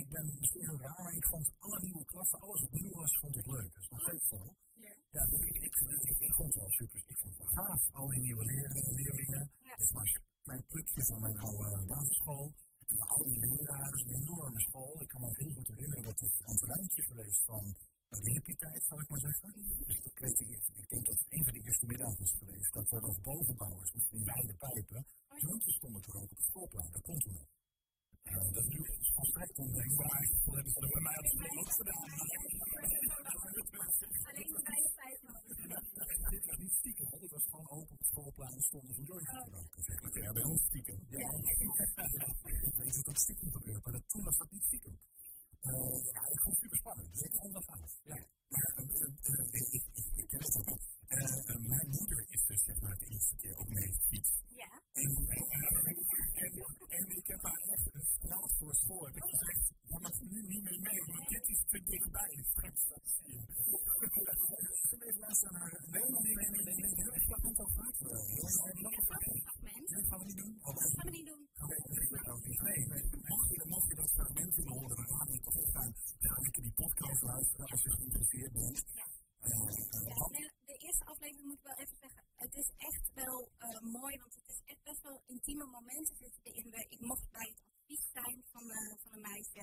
[0.00, 3.18] ik ben misschien heel raar, maar ik vond alle nieuwe klassen, alles wat nieuw was,
[3.20, 3.70] vond ik leuk.
[3.74, 4.40] Dat is nog steeds zo.
[5.16, 5.74] Ja, dus ik, ik,
[6.18, 7.04] ik, vond het wel super.
[7.06, 8.94] Ik vond het gaaf, al die nieuwe leerlingen.
[8.94, 9.50] leerlingen.
[9.76, 12.54] Dit was klein plukje van mijn oude basisschool.
[12.86, 15.02] En al die leraren, een enorme school.
[15.02, 17.76] Ik kan me heel goed herinneren dat het een terreintje geweest van
[18.08, 19.52] hippie-tijd, zal ik maar zeggen.
[19.86, 20.48] Dus dat weet ik,
[20.82, 23.92] ik denk dat het een van de eerste middagen is geweest, dat we nog bovenbouwers
[23.92, 25.06] met die wijde pijpen,
[25.64, 27.46] die stonden toch ook op het schoolplein, dat komt toen.
[28.26, 28.80] Uh, dat is nu
[29.14, 30.22] volstrekt ondenkbaar.
[30.44, 32.02] Dat hebben ze bij mij op school ook gedaan.
[34.28, 35.30] Alleen de wijde pijpen.
[36.30, 39.06] Dit was niet stiekem, dit was gewoon open op het schoolplein en stonden ze een
[39.06, 40.22] jointje te roken.
[40.22, 40.98] Ja, bij ons stiekem.
[41.08, 41.30] Ja,
[42.44, 44.98] ik weet dat dat stiekem gebeurt, maar toen was dat niet stiekem.
[45.62, 47.92] Uh, ja, ik vond het super spannend, dus ik vond dat gaaf.
[48.02, 48.18] Ja.
[48.48, 50.84] Maar uh, uh, ik, ik, ik ken het ook niet.
[51.74, 54.36] mijn moeder is dus zeg maar de eerste keer ook mee gefietst.
[54.62, 54.70] Ja.
[54.92, 55.46] En, en,
[56.88, 59.08] en, ik heb haar echt een straat voor school.
[59.08, 62.44] Ik heb gezegd, je mag nu niet meer mee, want dit is te dichtbij.
[62.50, 63.44] Straks dat zie je.
[64.90, 65.84] Ze bleef luisteren naar...
[65.86, 66.94] Nee, nee, nee, nee, nee, nee.
[66.94, 67.96] Heel erg fragment al gehad.
[69.10, 69.88] Fragment?
[69.90, 70.58] Ja, gaan we niet doen?
[70.62, 71.48] Dat gaan we niet doen.
[72.62, 73.04] Nee, nee.
[73.22, 76.62] Mocht je, mocht je dat fragment willen horen, dan laat ik toch even ja, lekker
[76.62, 78.84] die podcast luisteren als je geïnteresseerd bent.
[78.94, 79.06] Ja.
[79.40, 82.22] Ja, de eerste aflevering moet ik wel even zeggen.
[82.36, 85.22] Het is echt wel uh, mooi, want het is echt best wel
[85.56, 86.72] intieme momenten zitten erin.
[86.88, 89.62] Ik mocht bij het advies zijn van, uh, van een meisje.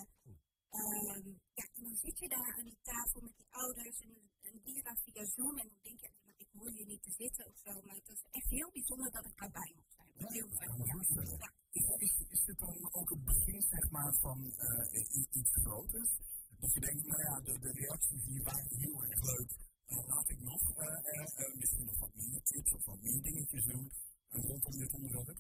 [0.80, 1.26] Um,
[1.60, 4.82] ja, en dan zit je daar aan die tafel met die ouders en, en die
[4.84, 5.58] gaan via Zoom.
[5.58, 7.72] En dan denk je, maar ik hoor hier niet te zitten of zo.
[7.86, 10.12] Maar het is echt heel bijzonder dat ik daarbij mocht zijn.
[10.18, 10.78] Ja, heel fijn.
[10.78, 10.96] Ja,
[11.32, 11.52] ja.
[11.72, 16.12] Is, is, is dit dan ook het begin zeg maar, van uh, iets groters?
[16.60, 19.52] Dat je denkt, nou ja, de, de reacties die waren heel erg leuk.
[19.88, 23.92] Uh, laat ik nog uh, misschien nog wat minder tips of wat meer dingetjes doen
[24.34, 25.40] rondom dit onderwerp.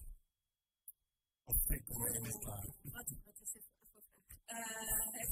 [1.44, 2.66] Of trek er maar mee klaar.
[2.82, 4.34] Wat, wat is het voor vraag?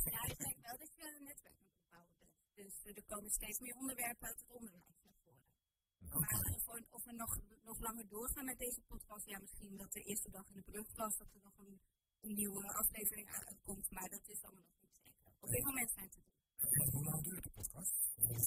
[0.03, 2.31] ja, ik denk wel dat je een netwerk moet opbouwen bent.
[2.55, 5.43] Dus er komen steeds meer onderwerpen uit het onderwijs naar voren.
[5.99, 6.19] Maar
[6.57, 7.31] of we, of we nog,
[7.63, 11.17] nog langer doorgaan met deze podcast, ja, misschien dat de eerste dag in de brugklas
[11.17, 11.81] dat er nog een,
[12.19, 15.31] een nieuwe aflevering uitkomt, maar dat is allemaal nog niet zeker.
[15.39, 16.91] Op dit moment zijn het te doen.
[16.91, 17.95] Hoe lang duurt de podcast?
[18.17, 18.37] Uh,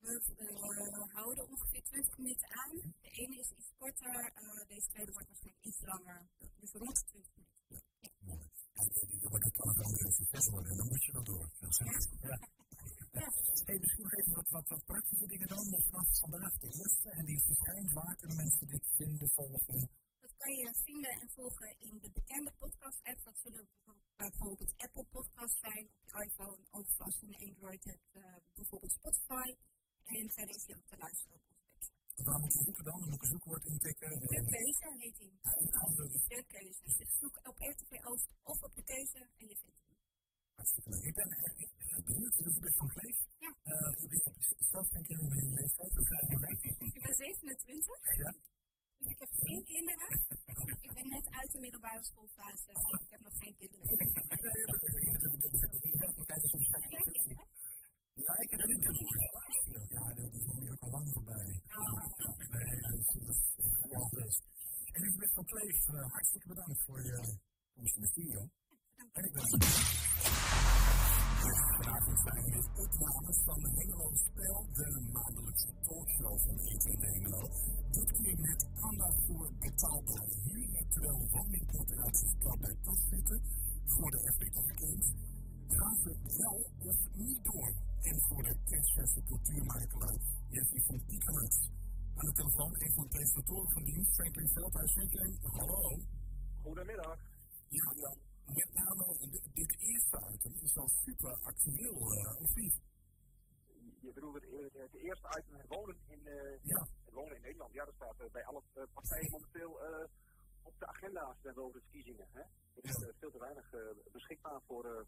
[0.00, 2.76] we uh, houden ongeveer 20 minuten aan.
[3.00, 6.28] De ene is iets korter, uh, deze tweede wordt waarschijnlijk iets langer.
[6.60, 7.64] Dus rond 20 minuten.
[7.68, 8.10] Ja, ja.
[8.20, 8.48] mooi.
[9.20, 11.50] Ja, maar dat kan wel weer succes worden en dan moet je wel door.
[11.60, 11.68] Ja.
[12.20, 12.38] ja.
[12.40, 12.58] ja.
[13.68, 15.64] Hey, misschien nog even wat, wat, wat praktische dingen dan.
[15.70, 17.92] Dus vanaf vandaag de eerste en die verschijnt.
[17.92, 19.90] Waar kunnen mensen dit vinden, volgen?
[20.20, 23.24] Dat kan je vinden en volgen in de bekende podcast-app.
[23.24, 23.68] Dat zullen
[24.16, 26.58] bijvoorbeeld Apple Podcasts zijn op je iPhone.
[26.70, 29.48] Of als je een Android hebt, uh, bijvoorbeeld Spotify.
[30.04, 32.22] En verder is hij ook te luisteren op onze website.
[32.28, 33.08] Waar moet je zoeken dan?
[33.10, 34.10] Moet een zoekwoord intikken.
[34.20, 35.32] De keuze heet hij.
[36.28, 36.82] De keuze.
[36.84, 39.96] Dus zoek op RTV Oost of op de keuze en je vindt hem.
[40.54, 41.02] Hartstikke leuk.
[41.02, 42.34] Ik ben echt benieuwd.
[42.36, 43.18] Je bent van vlees.
[43.38, 43.52] Ja.
[43.64, 44.20] Uh, ik ben
[44.58, 45.94] zelf denk ik in mijn leeftijd.
[45.94, 46.62] Hoe ga je weg?
[46.96, 48.16] Ik ben 27.
[48.16, 48.34] Ja.
[48.98, 50.10] Dus ik heb geen kinderen.
[50.80, 52.70] ik ben net uit de middelbare schoolfase.
[53.04, 53.86] Ik heb nog geen kinderen.
[53.88, 54.06] En
[58.38, 58.58] ik
[59.32, 59.86] luisteren.
[59.88, 61.62] Ja, dat is nog al lang voorbij.
[62.48, 64.42] Nee, dat is.
[64.92, 67.38] En ik ben van Kleef, uh, hartstikke bedankt voor je
[67.74, 68.48] komst in de studio.
[69.12, 70.17] En ik ben
[71.56, 77.50] Vanavond zijn er weer opnames van Hengelo Spel, de maandelijkse talkshow van ETV Hengelo.
[77.90, 83.42] Dit keer met aandacht voor betaalbare huur, terwijl woningcorporaties bij pas zitten
[83.84, 85.12] voor de FBK Games.
[85.68, 87.72] Gaan ze wel of niet door?
[88.02, 91.70] En voor de kerstverse cultuurmakelaar Jeffrey van Piekermans.
[92.14, 94.92] Aan de telefoon een van de presentatoren van dienst, Franklin Veldhuis.
[94.92, 95.98] Franklin, hallo.
[96.62, 97.18] Goedemiddag.
[97.68, 99.08] Ja, ja met name
[99.54, 102.80] dit eerste item is wel super actueel, uh, of niet?
[104.00, 106.86] Je bedoelt het, het eerste item, het wonen in, uh, ja.
[107.04, 107.72] het wonen in Nederland.
[107.72, 109.72] Ja, dat staat uh, bij alle partijen momenteel
[110.62, 112.26] op de agenda over de verkiezingen.
[112.32, 112.40] Hè?
[112.40, 113.12] Er is ja.
[113.18, 113.70] veel te weinig
[114.12, 115.06] beschikbaar voor,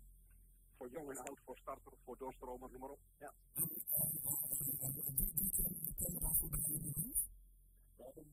[0.76, 3.00] voor jong en oud, voor starters, voor doorstromers, noem maar op.
[3.18, 3.32] Ja.
[7.96, 8.24] We hebben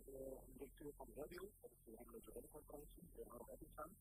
[0.45, 3.91] een directeur van de radio, dat is de Nederlandse Radiocorporatie, Rob Ebbington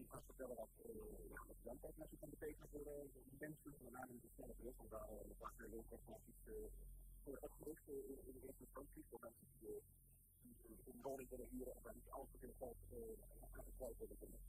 [0.00, 4.30] die gaat vertellen wat, uh, met kan betekenen voor uh, de mensen, name in de
[4.34, 6.34] snelle druk, want daar uh, vaak heel veel informatie
[7.24, 9.82] voor opgelost in de eerste instantie, voor mensen die
[10.90, 12.52] een woning willen huren en daar niet alles in
[13.56, 14.40] aan het kwijt willen kunnen.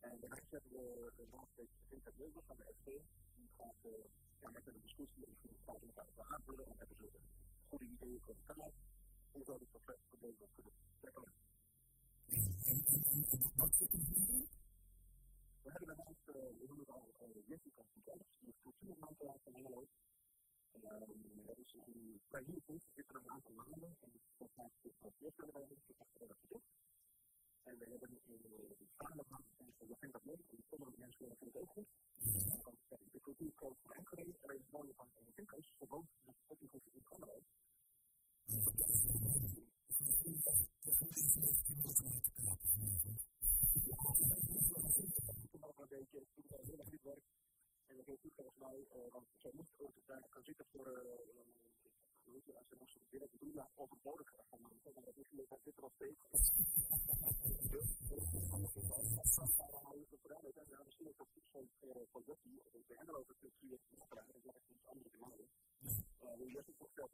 [0.00, 2.88] En daarnaast hebben we de landsteeds Vincent Wilbers van de SP,
[3.36, 3.80] die gaat
[4.40, 7.08] ja, met een discussie en die gaat met elkaar aanvullen en hebben ze
[7.68, 8.72] goede ideeën voor de taal,
[9.32, 9.68] hoe zou dit
[10.10, 11.32] probleem kunnen tackelen.
[12.64, 14.59] En wat er hierin?
[15.70, 17.86] We hebben we is van
[21.46, 24.94] dat is een vrij nieuw punt, zit een aantal maanden en volgens mij is het
[25.00, 26.60] voor het eerst bij de echt redacteur.
[27.62, 31.46] En we hebben in de samenhang en we vinden dat leuk, en sommige mensen vinden
[31.46, 31.88] het ook goed.
[33.12, 37.32] De cultuurcode van Enschede, er is woning van een Vinkers, gewoon met opnieuw in Canada.
[42.76, 43.29] een
[45.90, 47.30] beetje het erg niet werkt.
[47.86, 52.56] En dat heeft volgens mij, uh, want zij moet ook daar gaan zitten voor, uh,
[52.56, 55.82] als ze zo'n binnen drie jaar overbodig gaan maken, dan is het, dat zit er
[55.82, 56.20] nog steeds.
[57.74, 57.86] Dus,
[60.00, 61.46] is dat goed
[62.10, 62.54] voor Jeffy,
[62.86, 65.12] de hengeloze cultuur, dat is echt iets anders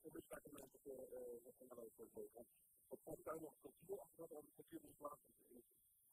[0.03, 0.97] onderschatten mensen voor
[1.45, 2.47] de hengeloze cultuur.
[2.89, 5.35] Het we dat over cultuur plaatsen,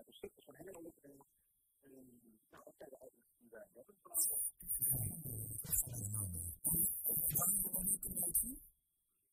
[0.00, 1.16] de stukjes van Hengelo liggen.
[2.50, 4.42] Nou, dat de die wij hebben vanavond.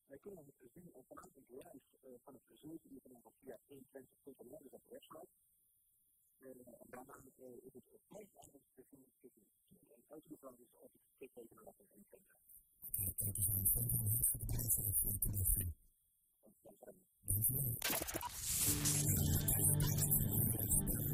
[0.06, 1.86] Wij kunnen het zien vanuit het lijst
[2.24, 5.28] van het 7 uur vanavond via 21.nl, dus op de website.
[6.38, 7.16] En daarna
[7.62, 10.92] is het het meest anders te zien tussen 10 en 11 uur van dus op
[10.92, 12.28] het we in kennen.
[12.96, 13.62] Oké, kijk eens aan.
[13.62, 15.28] De blijven voor de
[16.40, 16.76] en de
[19.98, 20.29] van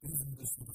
[0.00, 0.74] twee muzieken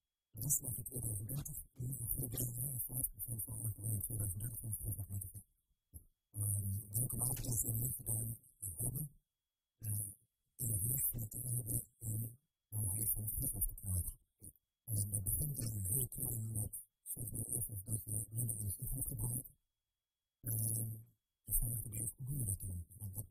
[0.33, 4.17] Das macht ihr das ganze Leben für den Leben falsch gefällt von uns, weil ihr
[4.17, 5.43] das ganze Leben für das Leben
[6.93, 8.37] Dann glaubt ihr, dass ihr nicht dein
[8.79, 9.09] Leben,
[10.59, 12.37] ihr nicht mit dem Leben in
[12.69, 14.05] dein Leben von Jesus geklaut.
[14.85, 16.69] Und der Beginn der Welt in der
[17.03, 19.45] Schöpfung ist, dass das Leben in der Schöpfung gebaut.
[20.41, 22.85] Das heißt, ihr es nur das Leben.
[22.99, 23.30] Und das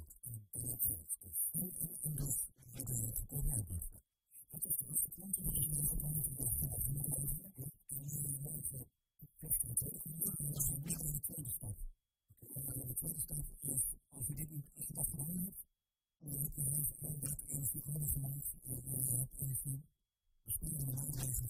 [18.01, 19.83] soms mensen die dat doen, dat kunnen zien.
[20.43, 21.49] Misschien in mijn leven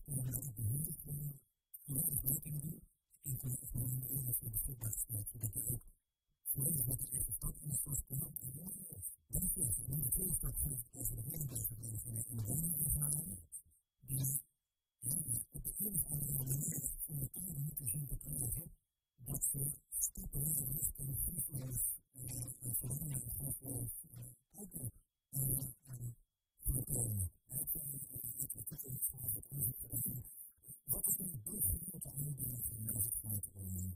[30.91, 33.95] Wat is een burgerlijke aanbieding van mogelijkheid om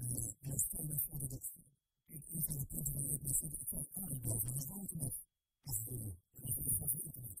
[0.00, 1.60] на что находится.
[2.08, 5.12] И это не требовало не относить к церкви, должно не знать нас.
[5.64, 7.40] Позволю, позволю, позволю, позволю,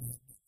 [0.00, 0.27] Thank you.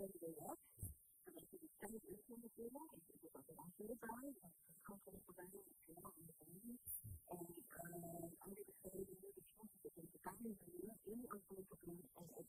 [0.00, 0.58] CDF.
[1.24, 2.82] En dat is een CDF van de firma.
[2.94, 4.34] Ik heb ook een andere baan.
[4.40, 6.78] Dat kan in de verwijdering met helemaal in de familie.
[7.24, 9.04] En aan dit is het in
[11.20, 12.46] de ontwikkeling als het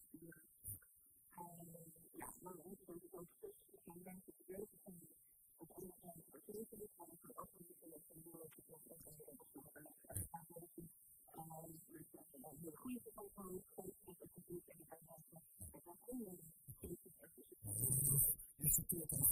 [1.31, 1.67] En
[2.11, 5.07] Ja, maar we hebben dus ook tussen zijn mensen die bezig zijn.
[5.57, 9.11] Op de ene kant voor zekerheid, maar ook voor afwisseling van mogelijke processen.
[9.17, 9.91] En dat is nog een
[12.67, 14.80] een goede van het.
[19.12, 19.26] Thank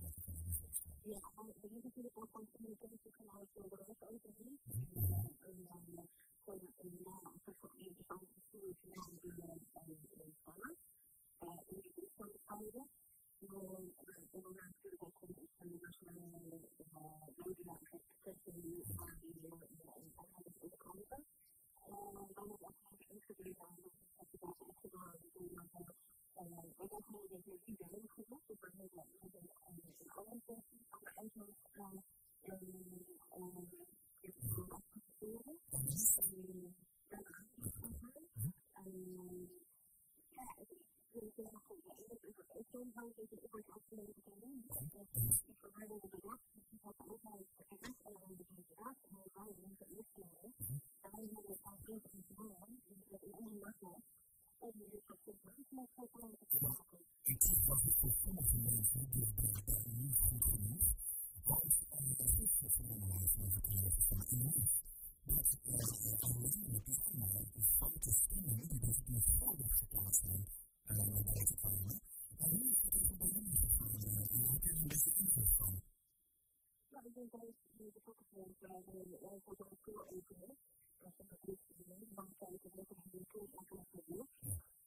[77.16, 80.58] Nou, ik denk dat de betrokkenheid bij de voor even
[81.00, 84.28] als ik het niet doen, dan kijken we of we een en klasse doen.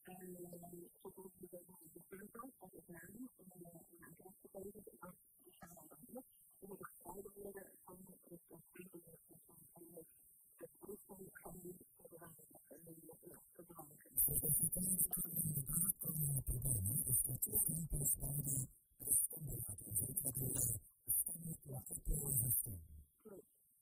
[0.02, 0.36] En
[1.02, 3.46] zoals we dat doen, de filmpjes, dat is naam, en
[3.98, 5.14] een klas gegeven, en
[5.44, 6.26] die gaan dan anders.
[6.58, 8.40] We moeten gescheiden worden van het
[8.72, 9.82] filmpjes van van
[10.56, 13.04] het proefval van de voorbereiding en de
[13.56, 14.10] gebruiken.
[14.14, 18.36] Dus dat betekent dat er inderdaad komen problemen, dus dat de filmpjes van
[18.98, 20.48] de stemmen laten zien, dat de
[21.20, 22.56] stemmen laten horen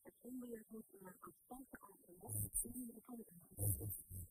[0.03, 3.41] het onderwerp moet naar constante aanvulling in de keuken.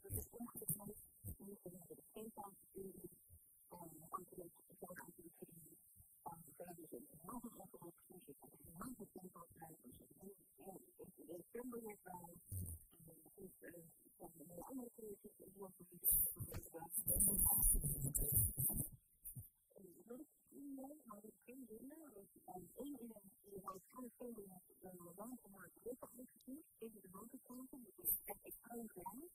[0.01, 0.95] Dus het ongeveer
[1.37, 3.09] moeten we de steekbank in de
[4.09, 4.47] antwoord
[4.79, 5.77] voor aan de vrienden
[6.23, 7.07] van de televisie.
[7.11, 8.37] En nog een antwoord op de music.
[8.39, 8.49] En
[8.79, 9.91] dan de steekbank blijven.
[10.09, 10.31] En
[11.15, 12.33] de stembiljet bij.
[12.91, 13.51] En het is
[14.17, 15.33] van de andere keuzes.
[15.39, 16.03] En die wordt niet
[20.75, 22.13] Nee, maar ik kan winnen.
[22.45, 23.11] En één in
[23.53, 27.07] een hoofdschouw filmen een lang gemaakt groep uitgevoerd tegen de
[27.97, 29.29] is echt extreem klein.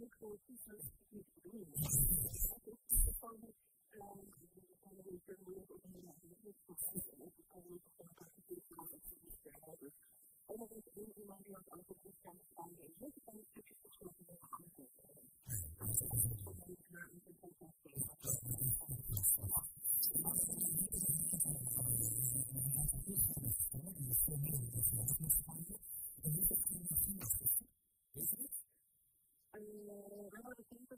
[1.09, 1.71] niet te doen.
[2.49, 3.55] Dat is gewoon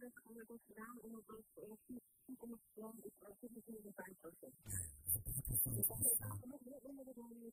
[0.00, 1.44] hebben het internet onderzoek gedaan en het was
[1.86, 4.54] goed om het plan is er 25 procent.
[5.76, 7.52] Dus dat is nog meer onder de dode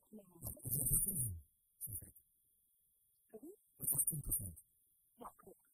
[3.30, 3.54] Sorry?
[3.76, 4.64] Dat is 10 procent.
[5.14, 5.66] Ja, klopt.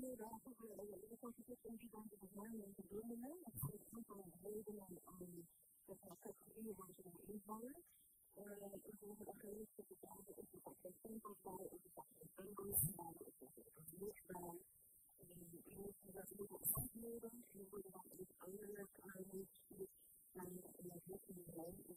[0.00, 3.36] Nee, daar is de constitutie in die kant van mij en verbindingen.
[3.44, 5.44] Het is een aantal redenen aan
[5.86, 7.76] de categorieën waar ze dan invallen.
[8.90, 12.80] Ik wil het agent te betalen, is er geen stempels bij, is er geen stempels
[12.96, 14.56] bij, is er niks bij.
[15.16, 19.90] En je moet dat moeten antwoorden en dan worden dan iets anders aangestuurd
[20.32, 21.96] naar een richting is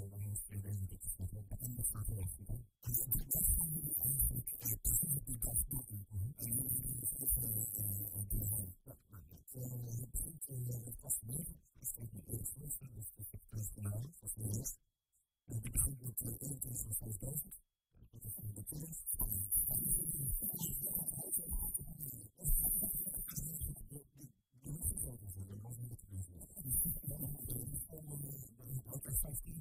[0.00, 0.12] Thank
[3.34, 3.37] you.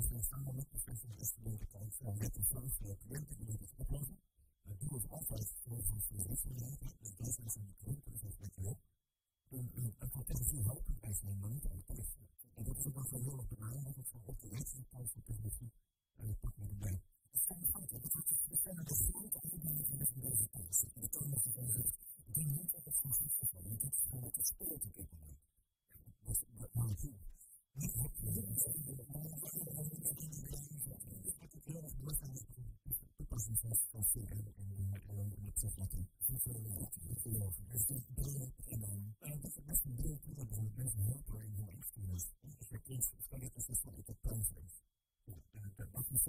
[0.00, 3.72] als we samen met professor Esther kijken naar met de vraag van cliënten die het
[3.76, 4.18] oplossen,
[4.62, 5.10] dan doen we het
[5.62, 7.50] voor van de rechtsgelegenheid, de dat is de
[8.38, 8.76] met jou,
[9.98, 12.28] een potentie helpen bij zijn manier het.
[12.54, 15.08] En dat is ook heel erg belangrijk, op de rechtszijde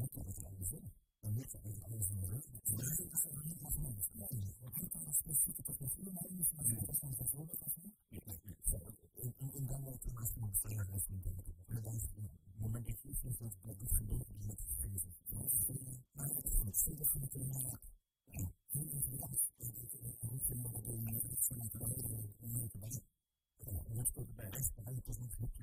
[0.00, 2.44] работу в реализовать, там нет реализовать.
[2.66, 4.10] Даже это не возможность.
[4.60, 7.92] Вот это у нас спасибо, как мы все молимся, мы не можем послушать, как мы.
[8.10, 11.44] И давай это нас мы постоянно с ним делаем.
[11.66, 11.90] Когда
[12.56, 15.12] мы надеемся, что в Бога все будет иметь жизнь.
[15.30, 15.82] Но если мы
[16.14, 17.80] на это все должны понимать,
[18.72, 22.06] мы не знаем, что это руки могут иметь, что мы говорим,
[22.40, 23.02] мы не понимаем.
[23.88, 25.62] Вот что-то, да, это познать руки,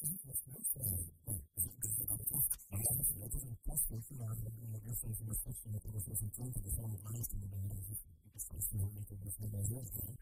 [9.73, 10.21] ですね。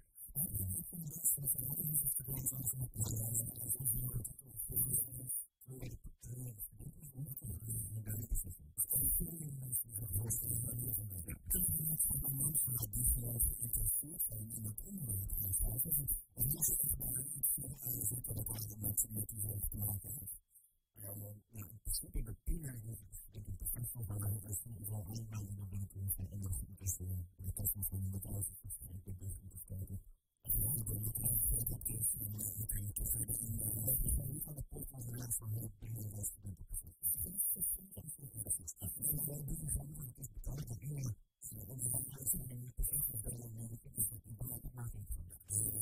[24.31, 28.09] uit als je wel eenmaal naar buiten is en anders is de kosten van de
[28.09, 29.99] bedrijven waarschijnlijk de beste te kijken.
[30.41, 34.53] Gewoon door de kleine voorbeeldjes en dan kan je toch verder in de hoofdbeschrijving van
[34.53, 36.95] de podcast helaas van heel primair als je bent opgevoed.
[38.79, 41.13] En dan doe je gewoon nog eens betaald dat je
[41.67, 43.89] om je dan uit te nemen, te zeggen dat je een beetje
[44.61, 45.81] te maken van de hele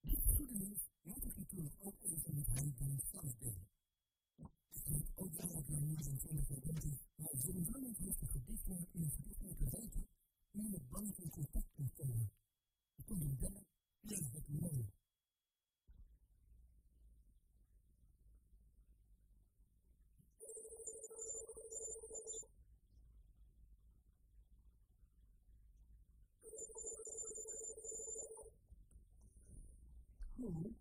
[0.00, 3.68] Dit goede nieuws moet ik natuurlijk ook even met hem dan zelf delen.
[4.70, 9.02] Is ook belangrijk naar meer dan 20 jaar denken, maar zo'n drummond heeft gedicht in
[9.02, 10.06] een gedicht moeten weten
[10.50, 12.30] hoe je met band in contact kunt komen.
[12.94, 13.66] Je kunt hem bellen,
[14.00, 14.90] ja, het mooi.
[30.40, 30.72] Hallo,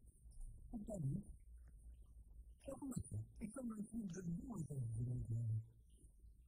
[0.90, 1.22] wat ben je?
[2.64, 5.64] Zeg maar, ik kan mijn vriend de niemand over geweten hebben.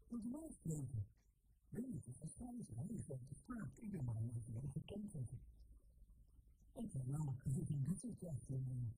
[0.08, 1.06] Wat wil ik weten?
[1.70, 3.78] Weet je, als hij is, hij is op de straat.
[3.82, 5.40] Ik ben maar nog een gekend hebben.
[6.74, 8.96] Ik ben namelijk gezegd in dit soort jachten.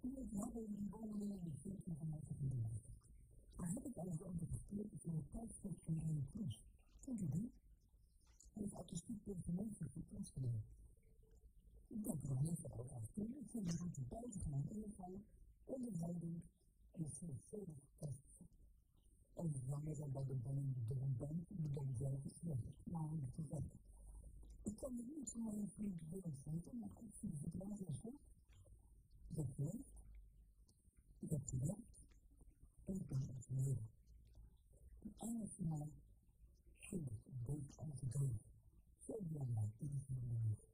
[0.00, 2.82] Ik hebben die woningen in de centrum van mijn gemeente.
[3.56, 6.60] Daar heb ik alles over gesproken voor een tijdschrift van Rijn Kroes.
[7.00, 7.52] Kent u die?
[8.52, 10.62] Hij heeft artistiek personage voor Kroes gedaan.
[11.88, 13.02] Ik denk er nog niet over af.
[13.14, 15.24] Ik vind het een buitengewoon invallen,
[15.64, 16.44] onderhoudend
[16.90, 18.46] en veelvuldig prachtig.
[19.34, 22.58] En langer dan bij de band door een band, de band zelf is weg.
[22.84, 23.64] Maar dat is weg.
[24.62, 27.92] Ik kan me niet zo mijn vriend willen zetten, maar ik zie het wel zo
[28.02, 28.20] goed.
[29.28, 29.96] Ik heb geleefd.
[31.18, 32.04] Ik heb gewerkt.
[32.84, 33.88] En ik ben het leven.
[34.98, 35.92] En eindelijk van mij
[36.78, 38.42] schuldig, dood aan te dood.
[38.98, 40.67] Zo belangrijk is het voor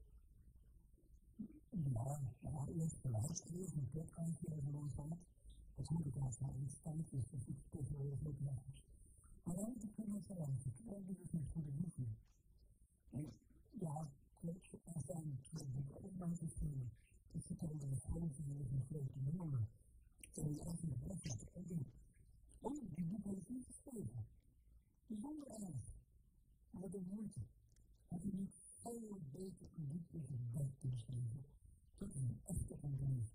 [1.35, 1.93] mij.
[1.93, 5.17] Ja, ja, eerst beluisteren, een podcastje over ons gehad.
[5.75, 8.83] Dat moet ik als maar iets tijd is, dat ik tegenwoordig ook weg is.
[9.43, 10.85] Maar dan moet ik gewoon zo luisteren.
[10.85, 12.05] Dat doe ik met goede liefde.
[13.09, 13.33] En
[13.79, 14.09] ja,
[14.39, 16.91] klopt, er zijn twee boeken ook buiten schrijven.
[17.31, 19.67] Ik vertelde de grote leven grote jongen.
[20.33, 21.67] En die eigenlijk weg laten ook
[22.59, 24.25] Oh, die boek heeft niet geschreven.
[25.07, 25.93] Bijzonder erg.
[26.69, 27.39] Maar de moeite.
[28.07, 28.55] Heb je niet
[28.93, 31.45] veel beter publiek is het beschrijven.
[31.97, 33.29] Dat is een echte ontdekking.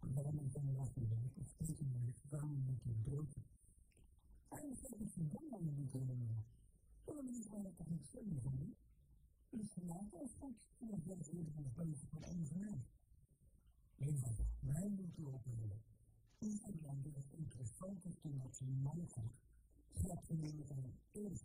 [0.00, 3.42] Waarom ik dan laten werken, steeds meer samen met je broodje.
[4.48, 6.44] Eigenlijk heb ik een ding aan boek helemaal.
[7.04, 8.76] We niet gewoon toch niet steunen van die?
[9.50, 10.08] Dus vandaag
[11.02, 12.84] via het eerder van de bezig van onze naam.
[13.98, 15.82] Eenvoudig, mijn moeten opnemen.
[16.38, 19.14] Is het interessantste nationaalgoed.
[19.92, 20.26] Gaat
[20.66, 21.44] van de eerst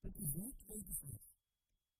[0.00, 1.28] Het is niet.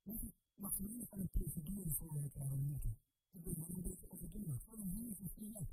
[0.03, 2.99] Want ik mag meer van een procedure voor het aannemen.
[3.31, 4.61] Ik ben maar een beetje overdreven.
[4.67, 5.69] Waarom hang je zo snel op?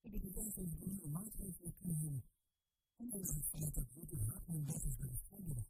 [0.00, 2.24] Ik heb het even een nieuwe maatregelen kunnen nemen.
[2.96, 5.64] Ondanks het feit dat Rutte Hartman weg is bij de schooldag.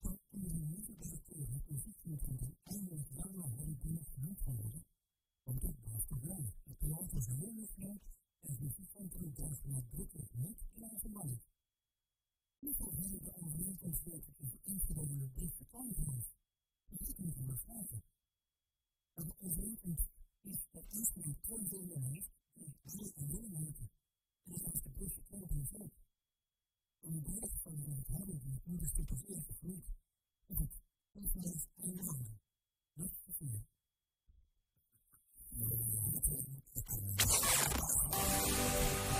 [0.00, 4.04] Van onder de minister-directeur het positiepunt eindelijk wel naar hem binnen
[4.36, 4.84] geworden.
[5.42, 6.54] Want dit was te weinig.
[6.64, 8.02] Het land was heel groot
[8.40, 11.51] en het muziekcentrum was nadrukkelijk niet klaargemaakt.
[12.62, 16.24] Hoeveel van de overeenkomstwerken is ingenomen door deze kansen?
[16.86, 18.02] Dit moet je begrijpen.
[19.14, 20.08] Maar de overeenkomst
[20.40, 23.90] is dat Israël twee delen heeft die alle alleen heten.
[24.42, 25.94] En dat is de beste kerk van het volk.
[27.00, 29.86] En de derde van de hebben die het moeder stuk als eerste groeit,
[30.46, 30.82] is het
[31.12, 32.38] Israël is één naam.
[32.94, 33.64] Dat is het vier.
[35.48, 36.34] Ja, dat is
[39.02, 39.11] het.